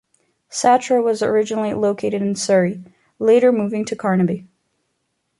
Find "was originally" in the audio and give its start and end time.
1.03-1.75